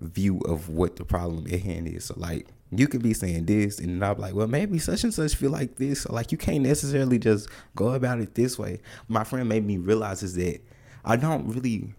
view 0.00 0.38
of 0.40 0.68
what 0.68 0.96
the 0.96 1.04
problem 1.04 1.46
at 1.52 1.60
hand 1.60 1.88
is. 1.88 2.06
So 2.06 2.14
like 2.16 2.46
you 2.70 2.88
could 2.88 3.02
be 3.02 3.14
saying 3.14 3.46
this 3.46 3.78
and 3.78 4.04
I'm 4.04 4.18
like, 4.18 4.34
well 4.34 4.46
maybe 4.46 4.78
such 4.78 5.04
and 5.04 5.12
such 5.12 5.34
feel 5.34 5.50
like 5.50 5.76
this. 5.76 6.02
So 6.02 6.12
like 6.12 6.32
you 6.32 6.38
can't 6.38 6.62
necessarily 6.62 7.18
just 7.18 7.48
go 7.76 7.94
about 7.94 8.20
it 8.20 8.34
this 8.34 8.58
way. 8.58 8.80
My 9.08 9.24
friend 9.24 9.48
made 9.48 9.66
me 9.66 9.76
realize 9.76 10.22
is 10.22 10.34
that 10.36 10.60
I 11.04 11.16
don't 11.16 11.48
really 11.48 11.94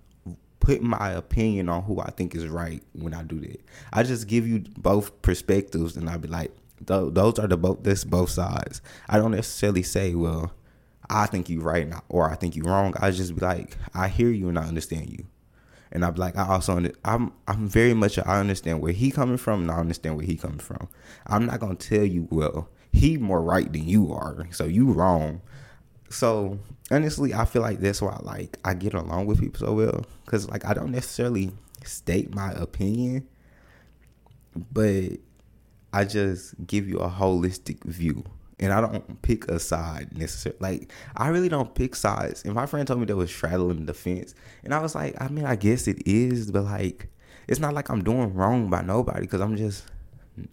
put 0.60 0.82
my 0.84 1.10
opinion 1.10 1.70
on 1.70 1.82
who 1.82 2.00
I 2.00 2.12
think 2.12 2.36
is 2.36 2.48
right 2.48 2.84
when 2.94 3.16
I 3.16 3.24
do 3.24 3.40
that. 3.40 3.60
I 3.92 4.04
just 4.04 4.28
give 4.28 4.48
you 4.48 4.64
both 4.78 5.22
perspectives, 5.24 5.98
and 5.98 6.08
I'll 6.08 6.20
be 6.20 6.28
like, 6.28 6.52
those 6.80 7.40
are 7.40 7.48
the 7.48 7.58
both. 7.58 7.82
This 7.82 8.04
both 8.04 8.30
sides. 8.30 8.80
I 9.10 9.18
don't 9.18 9.32
necessarily 9.32 9.82
say, 9.82 10.14
well, 10.14 10.54
I 11.10 11.26
think 11.26 11.50
you're 11.50 11.64
right 11.64 11.92
or 12.10 12.30
I 12.30 12.36
think 12.36 12.56
you're 12.56 12.68
wrong. 12.68 12.94
I 13.00 13.10
just 13.10 13.36
be 13.36 13.42
like, 13.42 13.76
I 13.96 14.08
hear 14.08 14.30
you 14.30 14.50
and 14.50 14.60
I 14.60 14.66
understand 14.68 15.10
you, 15.10 15.26
and 15.92 16.06
I'm 16.06 16.16
like, 16.16 16.38
I 16.38 16.48
also, 16.48 16.84
I'm, 17.04 17.34
I'm 17.48 17.68
very 17.68 17.94
much, 17.94 18.18
I 18.18 18.40
understand 18.40 18.82
where 18.82 18.94
he 18.94 19.12
coming 19.12 19.38
from, 19.38 19.62
and 19.62 19.72
I 19.72 19.78
understand 19.78 20.16
where 20.16 20.26
he 20.26 20.38
coming 20.38 20.60
from. 20.60 20.88
I'm 21.28 21.46
not 21.46 21.60
gonna 21.60 21.76
tell 21.76 22.04
you, 22.04 22.28
well, 22.32 22.70
he 22.94 23.18
more 23.18 23.42
right 23.42 23.72
than 23.72 23.88
you 23.88 24.14
are, 24.14 24.48
so 24.52 24.66
you 24.66 24.92
wrong. 24.92 25.42
So 26.10 26.60
honestly, 26.90 27.34
I 27.34 27.46
feel 27.46 27.62
like 27.62 27.80
that's 27.80 28.02
why 28.02 28.20
like 28.22 28.58
I 28.66 28.74
get 28.74 28.94
along 28.94 29.26
with 29.26 29.40
people 29.40 29.66
so 29.66 29.74
well 29.74 30.06
because 30.26 30.50
like 30.50 30.66
I 30.66 30.74
don't 30.74 30.92
necessarily 30.92 31.52
state 31.84 32.36
my 32.36 32.52
opinion, 32.52 33.28
but 34.56 35.12
I 35.94 36.04
just 36.04 36.56
give 36.68 36.88
you 36.88 36.98
a 37.00 37.10
holistic 37.10 37.84
view. 37.86 38.24
And 38.62 38.72
I 38.72 38.80
don't 38.80 39.22
pick 39.24 39.48
a 39.50 39.60
side 39.60 40.16
necessarily. 40.16 40.60
Like 40.60 40.92
I 41.18 41.30
really 41.30 41.50
don't 41.50 41.74
pick 41.74 41.96
sides. 41.96 42.46
And 42.46 42.54
my 42.54 42.68
friend 42.68 42.88
told 42.88 43.00
me 43.00 43.08
that 43.08 43.16
was 43.16 43.32
straddling 43.32 43.88
the 43.88 43.94
fence, 43.94 44.36
and 44.64 44.74
I 44.74 44.80
was 44.80 44.94
like, 44.94 45.20
I 45.20 45.30
mean, 45.30 45.46
I 45.46 45.56
guess 45.56 45.88
it 45.88 46.08
is, 46.08 46.52
but 46.52 46.66
like, 46.66 47.10
it's 47.48 47.60
not 47.60 47.74
like 47.74 47.90
I'm 47.90 48.04
doing 48.04 48.34
wrong 48.36 48.70
by 48.70 48.84
nobody 48.84 49.22
because 49.22 49.42
I'm 49.42 49.58
just, 49.58 49.86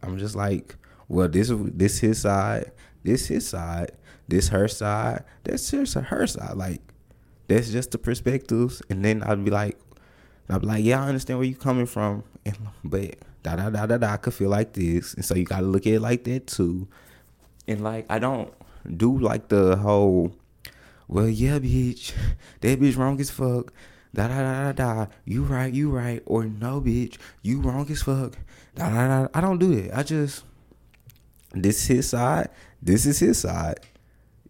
I'm 0.03 0.19
just 0.19 0.35
like, 0.35 0.75
well, 1.09 1.29
this 1.29 1.51
is 1.51 1.61
this 1.75 1.99
his 1.99 2.23
side, 2.23 2.73
this 3.05 3.27
his 3.27 3.47
side, 3.47 3.93
this 4.27 4.49
her 4.49 4.69
side, 4.69 5.25
that's 5.45 5.71
just 5.71 5.95
her 5.95 6.27
side. 6.27 6.57
Like 6.57 6.81
that's 7.47 7.71
just 7.71 7.91
the 7.91 7.99
perspectives. 7.99 8.83
And 8.89 9.05
then 9.05 9.23
I'd 9.23 9.45
be 9.45 9.51
like, 9.51 9.79
I'd 10.49 10.63
be 10.63 10.67
like, 10.67 10.85
yeah, 10.85 11.05
I 11.05 11.09
understand 11.09 11.39
where 11.39 11.49
you 11.49 11.57
coming 11.57 11.87
from, 11.87 12.25
and 12.47 12.57
but 12.83 13.17
da 13.43 13.57
da 13.57 13.69
da 13.69 13.85
da 13.85 13.99
da, 13.99 14.13
I 14.15 14.17
could 14.17 14.33
feel 14.33 14.49
like 14.49 14.73
this, 14.73 15.13
and 15.13 15.25
so 15.25 15.35
you 15.35 15.45
gotta 15.45 15.67
look 15.67 15.87
at 15.87 15.93
it 15.93 16.01
like 16.01 16.25
that 16.25 16.47
too. 16.47 16.89
And 17.69 17.85
like 17.85 18.07
I 18.11 18.19
don't 18.19 18.53
do 18.97 19.17
like 19.17 19.49
the 19.49 19.77
whole, 19.77 20.33
well, 21.07 21.29
yeah, 21.29 21.61
bitch, 21.61 22.13
that 22.61 22.81
bitch 22.81 22.97
wrong 22.97 23.21
as 23.21 23.31
fuck. 23.31 23.73
Da 24.13 24.27
da 24.27 24.43
da 24.43 24.73
da 24.73 24.73
da. 24.73 25.07
You 25.25 25.45
right, 25.45 25.73
you 25.73 25.91
right, 25.91 26.23
or 26.27 26.45
no, 26.45 26.81
bitch, 26.81 27.19
you 27.43 27.61
wrong 27.61 27.89
as 27.91 28.03
fuck. 28.03 28.37
Da 28.75 28.89
da 28.89 29.07
da. 29.07 29.29
I 29.33 29.41
don't 29.41 29.59
do 29.59 29.81
that. 29.83 29.97
I 29.97 30.03
just 30.03 30.45
this 31.53 31.83
is 31.83 31.87
his 31.87 32.09
side. 32.09 32.49
This 32.83 33.07
is 33.07 33.21
his 33.21 33.39
side 33.39 33.79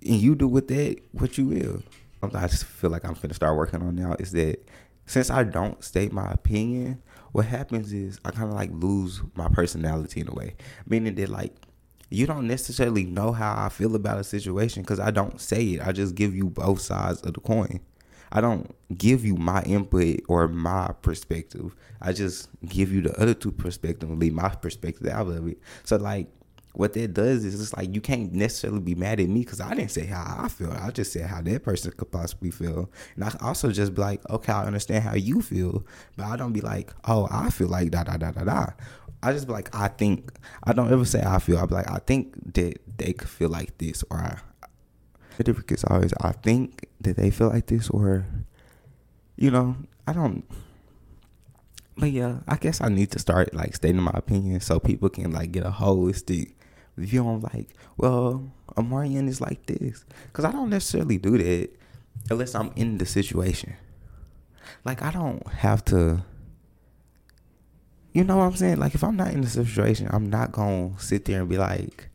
and 0.02 0.16
you 0.16 0.34
do 0.34 0.48
with 0.48 0.68
that 0.68 0.96
what 1.12 1.38
you 1.38 1.46
will. 1.46 1.82
I 2.22 2.48
just 2.48 2.64
feel 2.64 2.90
like 2.90 3.04
I'm 3.04 3.14
gonna 3.14 3.34
start 3.34 3.56
working 3.56 3.82
on 3.82 3.94
now 3.94 4.16
is 4.18 4.32
that 4.32 4.68
since 5.06 5.30
I 5.30 5.44
don't 5.44 5.82
state 5.82 6.12
my 6.12 6.30
opinion, 6.30 7.02
what 7.32 7.46
happens 7.46 7.92
is 7.92 8.18
I 8.24 8.30
kind 8.30 8.48
of 8.48 8.54
like 8.54 8.70
lose 8.72 9.22
my 9.34 9.48
personality 9.48 10.20
in 10.20 10.28
a 10.28 10.32
way, 10.32 10.56
meaning 10.86 11.14
that 11.14 11.28
like 11.28 11.54
you 12.10 12.26
don't 12.26 12.46
necessarily 12.46 13.04
know 13.04 13.32
how 13.32 13.54
I 13.56 13.68
feel 13.68 13.94
about 13.94 14.18
a 14.18 14.24
situation 14.24 14.82
because 14.82 15.00
I 15.00 15.10
don't 15.10 15.40
say 15.40 15.62
it. 15.64 15.86
I 15.86 15.92
just 15.92 16.14
give 16.14 16.34
you 16.34 16.46
both 16.46 16.80
sides 16.80 17.20
of 17.22 17.34
the 17.34 17.40
coin. 17.40 17.80
I 18.30 18.40
don't 18.40 18.74
give 18.96 19.24
you 19.24 19.36
my 19.36 19.62
input 19.62 20.20
or 20.28 20.48
my 20.48 20.92
perspective. 21.02 21.74
I 22.00 22.12
just 22.12 22.48
give 22.66 22.92
you 22.92 23.02
the 23.02 23.18
other 23.20 23.34
two 23.34 23.52
perspectives 23.52 24.10
and 24.10 24.20
leave 24.20 24.34
my 24.34 24.48
perspective 24.50 25.06
out 25.06 25.28
of 25.28 25.48
it. 25.48 25.58
So 25.84 25.96
like 25.96 26.28
what 26.74 26.92
that 26.92 27.14
does 27.14 27.44
is 27.44 27.60
it's 27.60 27.76
like 27.76 27.94
you 27.94 28.00
can't 28.00 28.32
necessarily 28.32 28.80
be 28.80 28.94
mad 28.94 29.18
at 29.18 29.28
me 29.28 29.40
because 29.40 29.60
I 29.60 29.74
didn't 29.74 29.90
say 29.90 30.06
how 30.06 30.42
I 30.44 30.48
feel. 30.48 30.70
I 30.70 30.90
just 30.90 31.12
said 31.12 31.26
how 31.26 31.40
that 31.42 31.64
person 31.64 31.92
could 31.96 32.12
possibly 32.12 32.50
feel. 32.50 32.90
And 33.16 33.24
I 33.24 33.34
also 33.40 33.72
just 33.72 33.94
be 33.94 34.00
like, 34.00 34.28
okay, 34.30 34.52
I 34.52 34.64
understand 34.64 35.04
how 35.04 35.14
you 35.14 35.42
feel, 35.42 35.84
but 36.16 36.26
I 36.26 36.36
don't 36.36 36.52
be 36.52 36.60
like, 36.60 36.92
oh, 37.06 37.26
I 37.30 37.50
feel 37.50 37.68
like 37.68 37.90
da 37.90 38.04
da 38.04 38.16
da 38.16 38.30
da 38.30 38.44
da. 38.44 38.66
I 39.22 39.32
just 39.32 39.46
be 39.46 39.52
like, 39.52 39.74
I 39.74 39.88
think. 39.88 40.32
I 40.64 40.72
don't 40.72 40.92
ever 40.92 41.04
say 41.04 41.22
I 41.22 41.38
feel. 41.38 41.58
I 41.58 41.66
be 41.66 41.74
like, 41.74 41.90
I 41.90 41.98
think 41.98 42.54
that 42.54 42.78
they 42.98 43.12
could 43.12 43.28
feel 43.28 43.48
like 43.48 43.78
this, 43.78 44.04
or 44.10 44.18
I. 44.18 44.38
The 45.36 45.44
difference 45.44 45.84
always, 45.84 46.12
I 46.20 46.32
think 46.32 46.88
that 47.00 47.16
they 47.16 47.30
feel 47.30 47.48
like 47.48 47.66
this, 47.66 47.88
or, 47.90 48.26
you 49.36 49.52
know, 49.52 49.76
I 50.04 50.12
don't. 50.12 50.44
But 51.96 52.10
yeah, 52.10 52.38
I 52.48 52.56
guess 52.56 52.80
I 52.80 52.88
need 52.88 53.12
to 53.12 53.20
start 53.20 53.54
like 53.54 53.76
stating 53.76 54.02
my 54.02 54.10
opinion 54.14 54.58
so 54.58 54.80
people 54.80 55.08
can 55.08 55.30
like 55.30 55.52
get 55.52 55.64
a 55.64 55.70
holistic 55.70 56.54
view 56.96 57.24
on 57.24 57.42
like, 57.42 57.68
well, 57.96 58.50
Amarian 58.74 59.28
is 59.28 59.40
like 59.40 59.64
this, 59.66 60.04
because 60.24 60.44
I 60.44 60.50
don't 60.50 60.70
necessarily 60.70 61.18
do 61.18 61.38
that 61.38 61.70
unless 62.30 62.56
I'm 62.56 62.72
in 62.74 62.98
the 62.98 63.06
situation. 63.06 63.74
Like 64.84 65.02
I 65.02 65.12
don't 65.12 65.46
have 65.46 65.84
to 65.86 66.24
you 68.18 68.24
know 68.24 68.38
what 68.38 68.46
I'm 68.46 68.56
saying? 68.56 68.78
Like 68.78 68.96
if 68.96 69.04
I'm 69.04 69.16
not 69.16 69.32
in 69.32 69.42
the 69.42 69.48
situation, 69.48 70.08
I'm 70.10 70.28
not 70.28 70.50
gonna 70.50 70.98
sit 70.98 71.24
there 71.24 71.38
and 71.38 71.48
be 71.48 71.56
like, 71.56 72.08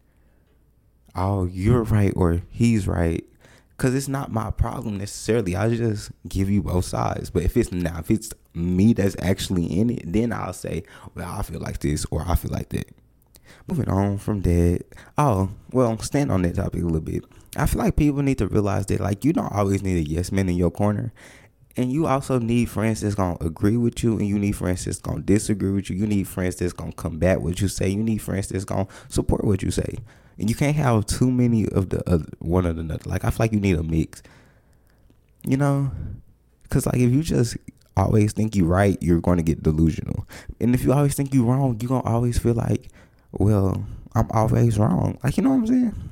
"Oh, 1.15 1.45
you're 1.45 1.83
right" 1.83 2.11
or 2.13 2.41
"He's 2.49 2.87
right," 2.87 3.23
because 3.69 3.95
it's 3.95 4.09
not 4.09 4.29
my 4.29 4.51
problem 4.51 4.97
necessarily. 4.97 5.55
I 5.55 5.73
just 5.73 6.11
give 6.27 6.49
you 6.49 6.61
both 6.61 6.83
sides. 6.83 7.29
But 7.29 7.43
if 7.43 7.55
it's 7.55 7.71
not, 7.71 8.01
if 8.01 8.11
it's 8.11 8.33
me 8.53 8.91
that's 8.91 9.15
actually 9.19 9.79
in 9.79 9.91
it, 9.91 10.11
then 10.11 10.33
I'll 10.33 10.51
say, 10.51 10.83
"Well, 11.15 11.39
I 11.39 11.41
feel 11.41 11.61
like 11.61 11.79
this" 11.79 12.05
or 12.11 12.25
"I 12.27 12.35
feel 12.35 12.51
like 12.51 12.67
that." 12.69 12.89
Moving 13.67 13.87
on 13.87 14.17
from 14.17 14.41
that. 14.41 14.81
Oh, 15.17 15.51
well, 15.71 15.97
stand 15.99 16.33
on 16.33 16.41
that 16.41 16.55
topic 16.55 16.81
a 16.81 16.85
little 16.85 16.99
bit. 16.99 17.23
I 17.55 17.65
feel 17.65 17.79
like 17.79 17.95
people 17.95 18.23
need 18.23 18.39
to 18.39 18.47
realize 18.47 18.87
that 18.87 18.99
like 18.99 19.23
you 19.23 19.31
don't 19.31 19.53
always 19.53 19.81
need 19.81 20.05
a 20.05 20.09
yes 20.09 20.33
man 20.33 20.49
in 20.49 20.57
your 20.57 20.71
corner. 20.71 21.13
And 21.75 21.91
you 21.91 22.05
also 22.05 22.37
need 22.37 22.69
friends 22.69 23.01
that's 23.01 23.15
gonna 23.15 23.37
agree 23.41 23.77
with 23.77 24.03
you, 24.03 24.17
and 24.17 24.27
you 24.27 24.37
need 24.37 24.51
friends 24.51 24.85
that's 24.85 24.99
gonna 24.99 25.21
disagree 25.21 25.71
with 25.71 25.89
you. 25.89 25.95
You 25.95 26.05
need 26.05 26.27
friends 26.27 26.57
that's 26.57 26.73
gonna 26.73 26.91
combat 26.91 27.41
what 27.41 27.61
you 27.61 27.67
say. 27.67 27.89
You 27.89 28.03
need 28.03 28.19
friends 28.19 28.49
that's 28.49 28.65
gonna 28.65 28.87
support 29.09 29.43
what 29.43 29.63
you 29.63 29.71
say. 29.71 29.97
And 30.37 30.49
you 30.49 30.55
can't 30.55 30.75
have 30.75 31.05
too 31.05 31.31
many 31.31 31.67
of 31.69 31.89
the 31.89 32.07
other 32.09 32.25
one 32.39 32.67
or 32.67 32.73
the 32.73 32.93
other. 32.93 33.09
Like 33.09 33.25
I 33.25 33.29
feel 33.29 33.37
like 33.39 33.53
you 33.53 33.59
need 33.59 33.77
a 33.77 33.83
mix. 33.83 34.21
You 35.45 35.57
know, 35.57 35.91
because 36.63 36.85
like 36.85 36.95
if 36.95 37.11
you 37.11 37.23
just 37.23 37.57
always 37.97 38.33
think 38.33 38.55
you're 38.55 38.67
right, 38.67 38.97
you're 39.01 39.21
going 39.21 39.37
to 39.37 39.43
get 39.43 39.61
delusional. 39.61 40.27
And 40.61 40.73
if 40.73 40.83
you 40.83 40.93
always 40.93 41.15
think 41.15 41.33
you're 41.33 41.45
wrong, 41.45 41.77
you're 41.81 41.89
gonna 41.89 42.03
always 42.03 42.37
feel 42.37 42.53
like, 42.53 42.89
well, 43.31 43.83
I'm 44.15 44.29
always 44.31 44.77
wrong. 44.77 45.17
Like 45.23 45.37
you 45.37 45.43
know 45.43 45.49
what 45.49 45.55
I'm 45.55 45.67
saying? 45.67 46.09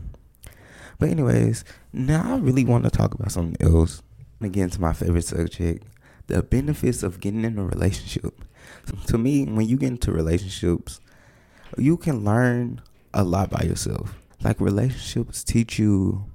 But 0.99 1.09
anyways, 1.09 1.63
now 1.93 2.35
I 2.35 2.37
really 2.39 2.65
want 2.65 2.83
to 2.83 2.89
talk 2.89 3.13
about 3.13 3.31
something 3.31 3.57
else 3.59 4.03
again 4.43 4.69
to 4.69 4.81
my 4.81 4.93
favorite 4.93 5.25
subject 5.25 5.85
the 6.27 6.41
benefits 6.41 7.03
of 7.03 7.19
getting 7.19 7.43
in 7.43 7.57
a 7.57 7.63
relationship. 7.63 8.45
To 9.07 9.17
me, 9.17 9.45
when 9.45 9.67
you 9.67 9.77
get 9.77 9.89
into 9.89 10.11
relationships, 10.11 10.99
you 11.77 11.97
can 11.97 12.23
learn 12.23 12.81
a 13.13 13.23
lot 13.23 13.49
by 13.49 13.63
yourself. 13.63 14.17
Like 14.41 14.59
relationships 14.59 15.43
teach 15.43 15.77
you, 15.77 16.25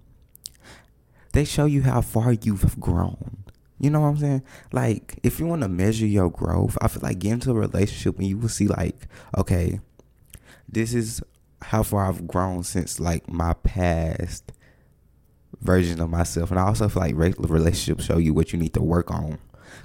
they 1.32 1.44
show 1.44 1.64
you 1.64 1.82
how 1.82 2.02
far 2.02 2.32
you've 2.32 2.78
grown. 2.78 3.44
You 3.78 3.90
know 3.90 4.00
what 4.00 4.08
I'm 4.08 4.18
saying? 4.18 4.42
Like, 4.72 5.18
if 5.22 5.38
you 5.38 5.46
want 5.46 5.62
to 5.62 5.68
measure 5.68 6.06
your 6.06 6.30
growth, 6.30 6.78
I 6.80 6.88
feel 6.88 7.02
like 7.02 7.18
get 7.18 7.32
into 7.32 7.50
a 7.50 7.54
relationship 7.54 8.18
and 8.18 8.26
you 8.26 8.38
will 8.38 8.48
see, 8.48 8.66
like, 8.66 9.06
okay, 9.36 9.80
this 10.68 10.94
is 10.94 11.22
how 11.60 11.82
far 11.82 12.06
I've 12.06 12.26
grown 12.26 12.62
since 12.62 13.00
like 13.00 13.28
my 13.28 13.54
past 13.54 14.52
version 15.60 16.00
of 16.00 16.10
myself. 16.10 16.50
And 16.50 16.60
I 16.60 16.64
also 16.64 16.88
feel 16.88 17.02
like 17.02 17.16
relationships 17.16 18.04
show 18.04 18.18
you 18.18 18.34
what 18.34 18.52
you 18.52 18.58
need 18.58 18.75
to 18.75 18.82
work 18.82 19.10
on. 19.10 19.38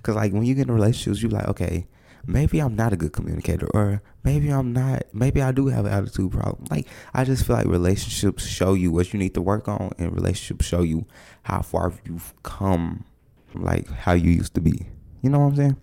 Cause 0.03 0.15
like 0.15 0.33
when 0.33 0.43
you 0.43 0.55
get 0.55 0.67
in 0.67 0.73
relationships, 0.73 1.21
you're 1.21 1.31
like, 1.31 1.47
okay, 1.47 1.87
maybe 2.25 2.59
I'm 2.59 2.75
not 2.75 2.93
a 2.93 2.95
good 2.95 3.13
communicator, 3.13 3.67
or 3.73 4.01
maybe 4.23 4.49
I'm 4.49 4.73
not. 4.73 5.03
Maybe 5.13 5.41
I 5.41 5.51
do 5.51 5.67
have 5.67 5.85
an 5.85 5.91
attitude 5.91 6.31
problem. 6.31 6.65
Like 6.69 6.87
I 7.13 7.23
just 7.23 7.45
feel 7.45 7.55
like 7.55 7.67
relationships 7.67 8.45
show 8.45 8.73
you 8.73 8.91
what 8.91 9.13
you 9.13 9.19
need 9.19 9.33
to 9.35 9.41
work 9.41 9.67
on, 9.67 9.91
and 9.97 10.13
relationships 10.13 10.65
show 10.65 10.81
you 10.81 11.05
how 11.43 11.61
far 11.61 11.93
you've 12.05 12.33
come, 12.43 13.05
like 13.53 13.89
how 13.89 14.13
you 14.13 14.31
used 14.31 14.53
to 14.55 14.61
be. 14.61 14.87
You 15.21 15.29
know 15.29 15.39
what 15.39 15.47
I'm 15.47 15.55
saying? 15.55 15.77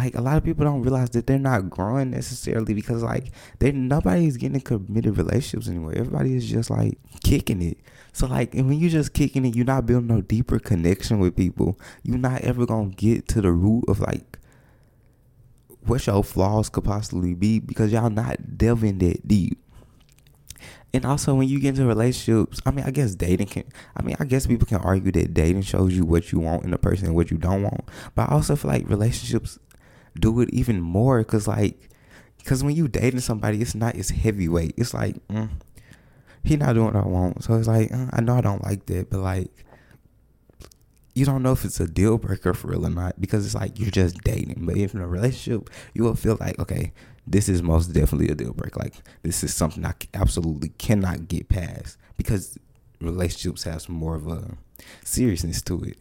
Like 0.00 0.14
a 0.14 0.20
lot 0.20 0.36
of 0.36 0.44
people 0.44 0.64
don't 0.64 0.82
realize 0.82 1.10
that 1.10 1.26
they're 1.26 1.38
not 1.38 1.68
growing 1.68 2.10
necessarily 2.10 2.72
because 2.72 3.02
like 3.02 3.32
they 3.58 3.70
nobody's 3.70 4.36
getting 4.36 4.60
committed 4.60 5.18
relationships 5.18 5.68
anymore. 5.68 5.92
Everybody 5.94 6.34
is 6.34 6.48
just 6.48 6.70
like 6.70 6.98
kicking 7.22 7.60
it. 7.60 7.78
So 8.12 8.26
like 8.26 8.54
and 8.54 8.68
when 8.68 8.78
you're 8.78 8.90
just 8.90 9.12
kicking 9.12 9.44
it, 9.44 9.54
you're 9.54 9.66
not 9.66 9.86
building 9.86 10.08
no 10.08 10.22
deeper 10.22 10.58
connection 10.58 11.18
with 11.18 11.36
people. 11.36 11.78
You're 12.02 12.18
not 12.18 12.40
ever 12.40 12.64
gonna 12.64 12.90
get 12.90 13.28
to 13.28 13.42
the 13.42 13.52
root 13.52 13.84
of 13.88 14.00
like 14.00 14.38
what 15.84 16.06
your 16.06 16.24
flaws 16.24 16.68
could 16.68 16.84
possibly 16.84 17.34
be 17.34 17.58
because 17.58 17.92
y'all 17.92 18.10
not 18.10 18.56
delving 18.56 18.98
that 18.98 19.26
deep. 19.28 19.58
And 20.92 21.04
also, 21.04 21.34
when 21.34 21.48
you 21.48 21.60
get 21.60 21.70
into 21.70 21.86
relationships, 21.86 22.60
I 22.66 22.72
mean, 22.72 22.84
I 22.84 22.90
guess 22.90 23.14
dating 23.14 23.46
can. 23.46 23.64
I 23.96 24.02
mean, 24.02 24.16
I 24.18 24.24
guess 24.24 24.46
people 24.46 24.66
can 24.66 24.78
argue 24.78 25.12
that 25.12 25.32
dating 25.34 25.62
shows 25.62 25.94
you 25.94 26.04
what 26.04 26.32
you 26.32 26.40
want 26.40 26.64
in 26.64 26.74
a 26.74 26.78
person 26.78 27.06
and 27.06 27.14
what 27.14 27.30
you 27.30 27.38
don't 27.38 27.62
want. 27.62 27.88
But 28.14 28.28
I 28.28 28.32
also 28.34 28.56
feel 28.56 28.72
like 28.72 28.88
relationships 28.88 29.58
do 30.18 30.40
it 30.40 30.50
even 30.52 30.80
more 30.80 31.18
because 31.18 31.46
like 31.46 31.88
because 32.38 32.64
when 32.64 32.74
you 32.74 32.88
dating 32.88 33.20
somebody 33.20 33.60
it's 33.60 33.74
not 33.74 33.96
as 33.96 34.10
heavyweight. 34.10 34.74
It's 34.76 34.94
like 34.94 35.16
mm, 35.28 35.50
he 36.44 36.56
not 36.56 36.74
doing 36.74 36.86
what 36.86 36.96
i 36.96 37.06
want. 37.06 37.44
So 37.44 37.54
it's 37.54 37.68
like 37.68 37.92
uh, 37.92 38.06
i 38.12 38.20
know 38.20 38.36
i 38.36 38.40
don't 38.40 38.64
like 38.64 38.86
that 38.86 39.10
but 39.10 39.20
like 39.20 39.50
you 41.14 41.24
don't 41.24 41.42
know 41.42 41.52
if 41.52 41.64
it's 41.64 41.80
a 41.80 41.88
deal 41.88 42.18
breaker 42.18 42.54
for 42.54 42.68
real 42.68 42.86
or 42.86 42.90
not 42.90 43.20
because 43.20 43.44
it's 43.44 43.54
like 43.54 43.78
you're 43.78 43.90
just 43.90 44.22
dating. 44.22 44.64
But 44.64 44.76
if 44.76 44.94
in 44.94 45.00
a 45.00 45.08
relationship 45.08 45.68
you 45.94 46.04
will 46.04 46.14
feel 46.14 46.36
like 46.40 46.58
okay 46.58 46.92
this 47.26 47.48
is 47.48 47.62
most 47.62 47.88
definitely 47.88 48.28
a 48.28 48.34
deal 48.34 48.52
breaker. 48.52 48.80
Like 48.80 48.94
this 49.22 49.44
is 49.44 49.54
something 49.54 49.84
i 49.84 49.94
absolutely 50.14 50.70
cannot 50.70 51.28
get 51.28 51.48
past 51.48 51.96
because 52.16 52.58
relationships 53.00 53.64
has 53.64 53.88
more 53.88 54.14
of 54.14 54.26
a 54.26 54.56
seriousness 55.04 55.62
to 55.62 55.82
it 55.82 55.96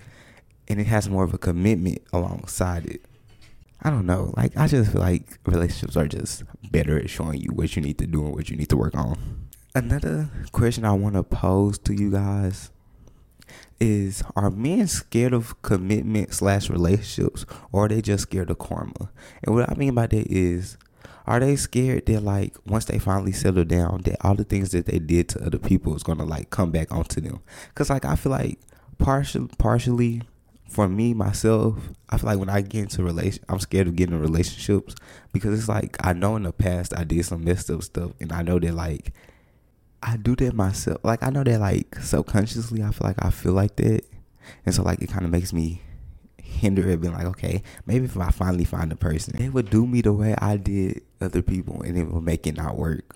and 0.68 0.80
it 0.80 0.88
has 0.88 1.10
more 1.10 1.24
of 1.24 1.34
a 1.34 1.38
commitment 1.38 2.02
alongside 2.14 2.86
it 2.86 3.02
I 3.82 3.90
don't 3.90 4.06
know. 4.06 4.34
Like 4.36 4.56
I 4.58 4.68
just 4.68 4.92
feel 4.92 5.02
like 5.02 5.40
relationships 5.46 5.96
are 5.96 6.08
just 6.08 6.44
better 6.72 6.98
at 6.98 7.10
showing 7.10 7.42
you 7.42 7.52
what 7.54 7.76
you 7.76 7.82
need 7.82 7.98
to 8.00 8.08
do 8.08 8.26
and 8.26 8.36
what 8.36 8.50
you 8.50 8.58
need 8.58 8.70
to 8.70 8.78
work 8.78 8.96
on. 8.96 9.48
Another 9.74 10.30
question 10.52 10.84
I 10.84 10.94
want 10.94 11.16
to 11.16 11.24
pose 11.24 11.78
to 11.80 11.94
you 11.94 12.12
guys 12.12 12.72
is 13.80 14.24
are 14.36 14.52
men 14.52 14.88
scared 14.88 15.34
of 15.34 15.62
commitment 15.62 16.34
slash 16.34 16.70
relationships 16.70 17.46
or 17.72 17.86
are 17.86 17.88
they 17.88 18.02
just 18.02 18.24
scared 18.24 18.50
of 18.50 18.60
karma? 18.60 19.12
And 19.44 19.56
what 19.56 19.70
I 19.70 19.76
mean 19.76 19.94
by 19.96 20.08
that 20.08 20.28
is 20.28 20.78
are 21.26 21.40
they 21.40 21.56
scared 21.56 22.06
that 22.08 22.22
like 22.22 22.58
once 22.66 22.86
they 22.86 23.00
finally 23.00 23.32
settle 23.32 23.64
down 23.64 24.02
that 24.06 24.18
all 24.26 24.36
the 24.36 24.44
things 24.44 24.72
that 24.72 24.88
they 24.88 25.00
did 25.00 25.30
to 25.30 25.46
other 25.46 25.60
people 25.60 25.96
is 25.96 26.04
gonna 26.04 26.26
like 26.26 26.50
come 26.50 26.72
back 26.72 26.92
onto 26.92 27.22
them? 27.22 27.40
Cause 27.76 27.90
like 27.90 28.04
I 28.04 28.16
feel 28.16 28.32
like 28.32 28.60
partial 28.98 29.48
partially 29.58 30.24
for 30.70 30.88
me 30.88 31.14
myself, 31.14 31.78
I 32.10 32.18
feel 32.18 32.30
like 32.30 32.40
when 32.40 32.50
I 32.50 32.62
get 32.62 32.84
into 32.84 33.04
relation, 33.04 33.44
I'm 33.50 33.60
scared 33.60 33.88
of 33.88 33.96
getting 33.96 34.16
in 34.16 34.22
relationships 34.22 34.96
because 35.34 35.58
it's 35.58 35.68
like 35.68 35.98
I 36.06 36.14
know 36.14 36.36
in 36.36 36.44
the 36.44 36.54
past 36.54 36.94
I 36.96 37.04
did 37.04 37.26
some 37.26 37.44
messed 37.44 37.70
up 37.70 37.84
stuff, 37.84 38.12
and 38.20 38.32
I 38.32 38.44
know 38.44 38.60
that 38.60 38.74
like 38.74 39.14
I 40.04 40.18
do 40.18 40.36
that 40.38 40.54
myself. 40.54 41.00
Like 41.04 41.24
I 41.24 41.30
know 41.32 41.44
that 41.44 41.60
like 41.60 41.96
subconsciously, 41.96 42.84
I 42.84 42.92
feel 42.92 43.08
like 43.08 43.24
I 43.24 43.32
feel 43.32 43.54
like 43.54 43.76
that, 43.78 44.06
and 44.66 44.74
so 44.74 44.84
like 44.84 45.02
it 45.02 45.10
kind 45.10 45.26
of 45.26 45.32
makes 45.32 45.52
me 45.52 45.82
hinder 46.38 46.88
it, 46.90 47.02
being 47.02 47.14
like, 47.14 47.26
okay, 47.26 47.64
maybe 47.86 48.06
if 48.06 48.18
I 48.18 48.30
finally 48.32 48.66
find 48.66 48.92
a 48.92 48.96
person, 48.96 49.36
they 49.38 49.50
would 49.50 49.70
do 49.70 49.88
me 49.88 50.02
the 50.02 50.14
way 50.14 50.36
I 50.38 50.58
did 50.58 51.02
other 51.20 51.42
people, 51.42 51.82
and 51.82 51.98
it 51.98 52.04
would 52.06 52.24
make 52.24 52.46
it 52.46 52.58
not 52.58 52.78
work. 52.78 53.16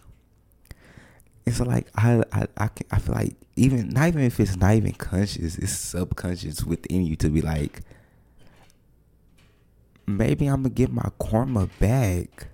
And 1.46 1.56
so 1.56 1.66
like 1.66 1.88
I 1.96 2.24
I 2.32 2.48
I, 2.58 2.70
I 2.92 3.00
feel 3.00 3.16
like 3.16 3.36
even 3.56 3.90
not 3.90 4.08
even 4.08 4.22
if 4.22 4.40
it's 4.40 4.56
not 4.56 4.76
even 4.76 4.94
conscious, 4.94 5.58
it's 5.58 5.74
subconscious 5.74 6.64
within 6.64 7.06
you 7.06 7.16
to 7.18 7.30
be 7.30 7.42
like, 7.42 7.82
maybe 10.08 10.48
I'm 10.48 10.64
gonna 10.64 10.70
get 10.70 10.92
my 10.92 11.10
karma 11.20 11.68
back. 11.80 12.48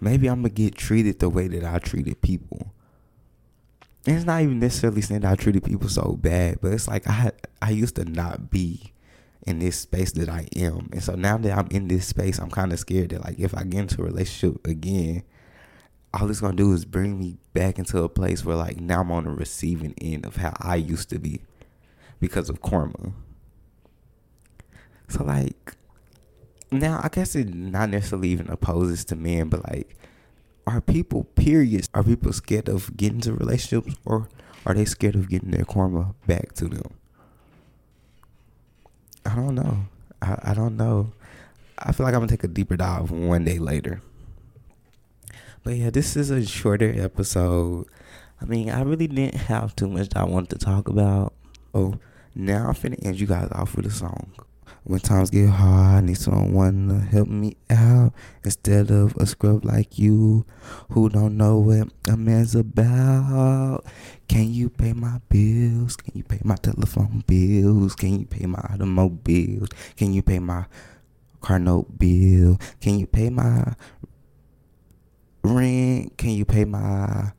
Maybe 0.00 0.28
I'm 0.28 0.42
gonna 0.42 0.50
get 0.50 0.74
treated 0.74 1.18
the 1.20 1.28
way 1.28 1.48
that 1.48 1.64
I 1.64 1.78
treated 1.78 2.20
people. 2.20 2.72
And 4.06 4.16
it's 4.16 4.26
not 4.26 4.42
even 4.42 4.58
necessarily 4.58 5.02
saying 5.02 5.20
that 5.20 5.32
I 5.32 5.36
treated 5.36 5.64
people 5.64 5.88
so 5.88 6.18
bad, 6.20 6.60
but 6.60 6.72
it's 6.72 6.88
like 6.88 7.08
I 7.08 7.30
I 7.62 7.70
used 7.70 7.96
to 7.96 8.04
not 8.04 8.50
be 8.50 8.92
in 9.46 9.60
this 9.60 9.76
space 9.78 10.12
that 10.12 10.28
I 10.28 10.46
am, 10.56 10.88
and 10.92 11.02
so 11.02 11.14
now 11.14 11.38
that 11.38 11.56
I'm 11.56 11.68
in 11.70 11.88
this 11.88 12.06
space, 12.06 12.38
I'm 12.38 12.50
kind 12.50 12.72
of 12.72 12.78
scared 12.78 13.10
that 13.10 13.24
like 13.24 13.38
if 13.38 13.56
I 13.56 13.62
get 13.62 13.80
into 13.80 14.02
a 14.02 14.04
relationship 14.04 14.66
again 14.66 15.22
all 16.14 16.30
it's 16.30 16.40
gonna 16.40 16.56
do 16.56 16.72
is 16.72 16.84
bring 16.84 17.18
me 17.18 17.36
back 17.52 17.78
into 17.78 18.02
a 18.02 18.08
place 18.08 18.44
where 18.44 18.56
like 18.56 18.80
now 18.80 19.00
I'm 19.00 19.12
on 19.12 19.24
the 19.24 19.30
receiving 19.30 19.94
end 20.00 20.24
of 20.24 20.36
how 20.36 20.54
I 20.58 20.76
used 20.76 21.10
to 21.10 21.18
be 21.18 21.42
because 22.20 22.48
of 22.48 22.62
karma. 22.62 23.12
So 25.08 25.24
like 25.24 25.74
now 26.70 27.00
I 27.02 27.08
guess 27.08 27.34
it 27.34 27.54
not 27.54 27.90
necessarily 27.90 28.28
even 28.28 28.48
opposes 28.48 29.04
to 29.06 29.16
men, 29.16 29.48
but 29.48 29.68
like 29.68 29.96
are 30.66 30.80
people 30.80 31.24
periods 31.24 31.88
are 31.94 32.04
people 32.04 32.32
scared 32.32 32.68
of 32.68 32.96
getting 32.96 33.20
to 33.22 33.32
relationships 33.32 33.96
or 34.04 34.28
are 34.66 34.74
they 34.74 34.84
scared 34.84 35.14
of 35.14 35.28
getting 35.28 35.50
their 35.50 35.64
karma 35.64 36.14
back 36.26 36.52
to 36.54 36.68
them? 36.68 36.94
I 39.24 39.34
don't 39.34 39.54
know. 39.54 39.86
I, 40.22 40.38
I 40.42 40.54
don't 40.54 40.76
know. 40.76 41.12
I 41.78 41.92
feel 41.92 42.04
like 42.04 42.14
I'm 42.14 42.20
gonna 42.20 42.30
take 42.30 42.44
a 42.44 42.48
deeper 42.48 42.76
dive 42.76 43.10
one 43.10 43.44
day 43.44 43.58
later. 43.58 44.02
But 45.68 45.76
yeah, 45.76 45.90
this 45.90 46.16
is 46.16 46.30
a 46.30 46.46
shorter 46.46 46.94
episode. 46.96 47.88
I 48.40 48.46
mean, 48.46 48.70
I 48.70 48.80
really 48.80 49.06
didn't 49.06 49.34
have 49.34 49.76
too 49.76 49.86
much 49.86 50.08
I 50.16 50.24
wanted 50.24 50.58
to 50.58 50.64
talk 50.64 50.88
about. 50.88 51.34
Oh, 51.74 51.96
now 52.34 52.68
I'm 52.68 52.74
finna 52.74 52.96
end 53.04 53.20
you 53.20 53.26
guys 53.26 53.50
off 53.52 53.76
with 53.76 53.84
a 53.84 53.90
song. 53.90 54.32
When 54.84 54.98
times 55.00 55.28
get 55.28 55.50
hard, 55.50 56.04
I 56.04 56.06
need 56.06 56.16
someone 56.16 56.88
to 56.88 57.00
help 57.00 57.28
me 57.28 57.58
out 57.68 58.14
instead 58.44 58.90
of 58.90 59.14
a 59.18 59.26
scrub 59.26 59.66
like 59.66 59.98
you 59.98 60.46
who 60.92 61.10
don't 61.10 61.36
know 61.36 61.58
what 61.58 61.90
a 62.08 62.16
man's 62.16 62.54
about. 62.54 63.84
Can 64.26 64.50
you 64.50 64.70
pay 64.70 64.94
my 64.94 65.20
bills? 65.28 65.96
Can 65.96 66.16
you 66.16 66.24
pay 66.24 66.40
my 66.44 66.56
telephone 66.56 67.24
bills? 67.26 67.94
Can 67.94 68.20
you 68.20 68.24
pay 68.24 68.46
my 68.46 68.60
automobiles? 68.72 69.68
Can 69.98 70.14
you 70.14 70.22
pay 70.22 70.38
my 70.38 70.64
car 71.42 71.58
note 71.58 71.98
bill? 71.98 72.58
Can 72.80 72.98
you 72.98 73.06
pay 73.06 73.28
my 73.28 73.74
rent? 75.42 76.16
Can 76.16 76.30
you 76.30 76.44
pay 76.44 76.64
my 76.64 77.32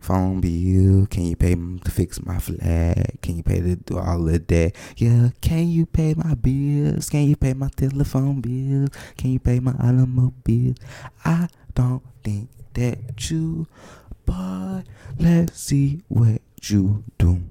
phone 0.00 0.40
bill? 0.40 1.06
Can 1.06 1.26
you 1.26 1.36
pay 1.36 1.54
to 1.54 1.90
fix 1.90 2.24
my 2.24 2.38
flat? 2.38 3.20
Can 3.20 3.36
you 3.36 3.42
pay 3.42 3.60
to 3.60 3.76
do 3.76 3.98
all 3.98 4.28
of 4.28 4.46
that? 4.46 4.72
Yeah, 4.96 5.30
can 5.40 5.68
you 5.68 5.86
pay 5.86 6.14
my 6.14 6.34
bills? 6.34 7.10
Can 7.10 7.28
you 7.28 7.36
pay 7.36 7.52
my 7.54 7.68
telephone 7.68 8.40
bills? 8.40 8.90
Can 9.16 9.32
you 9.32 9.38
pay 9.38 9.60
my 9.60 9.72
automobile? 9.72 10.74
I 11.24 11.48
don't 11.74 12.02
think 12.24 12.48
that 12.74 13.30
you, 13.30 13.66
but 14.24 14.82
let's 15.18 15.60
see 15.60 16.02
what 16.08 16.40
you 16.62 17.04
do. 17.18 17.42